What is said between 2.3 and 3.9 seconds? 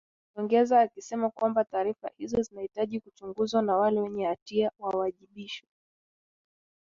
zinahitaji kuchunguzwa na